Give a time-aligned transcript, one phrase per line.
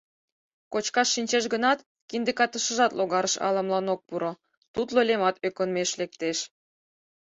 [0.71, 4.31] Кочкаш шинчеш гынат, кинде катышыжат логарыш ала-молан ок пуро,
[4.73, 6.37] тутло лемат ӧкымеш лектеш.